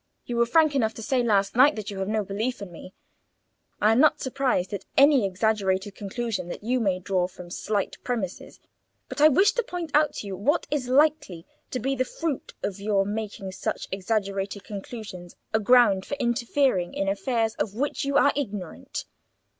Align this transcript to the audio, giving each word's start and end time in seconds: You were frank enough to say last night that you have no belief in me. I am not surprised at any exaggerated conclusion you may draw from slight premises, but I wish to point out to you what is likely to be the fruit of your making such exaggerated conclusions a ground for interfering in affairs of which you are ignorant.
You 0.25 0.37
were 0.37 0.47
frank 0.47 0.73
enough 0.73 0.95
to 0.95 1.03
say 1.03 1.21
last 1.21 1.55
night 1.55 1.75
that 1.75 1.91
you 1.91 1.99
have 1.99 2.07
no 2.07 2.23
belief 2.23 2.59
in 2.59 2.71
me. 2.71 2.91
I 3.79 3.91
am 3.91 3.99
not 3.99 4.19
surprised 4.19 4.73
at 4.73 4.83
any 4.97 5.27
exaggerated 5.27 5.93
conclusion 5.93 6.51
you 6.63 6.79
may 6.79 6.97
draw 6.97 7.27
from 7.27 7.51
slight 7.51 7.97
premises, 8.03 8.59
but 9.09 9.21
I 9.21 9.27
wish 9.27 9.51
to 9.51 9.61
point 9.63 9.91
out 9.93 10.13
to 10.15 10.25
you 10.25 10.35
what 10.35 10.65
is 10.71 10.87
likely 10.87 11.45
to 11.69 11.79
be 11.79 11.95
the 11.95 12.03
fruit 12.03 12.55
of 12.63 12.79
your 12.79 13.05
making 13.05 13.51
such 13.51 13.87
exaggerated 13.91 14.63
conclusions 14.63 15.35
a 15.53 15.59
ground 15.59 16.07
for 16.07 16.15
interfering 16.15 16.95
in 16.95 17.07
affairs 17.07 17.53
of 17.59 17.75
which 17.75 18.03
you 18.03 18.15
are 18.17 18.33
ignorant. 18.35 19.05